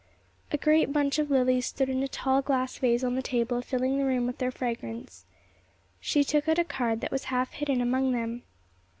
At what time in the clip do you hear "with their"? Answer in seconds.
4.25-4.49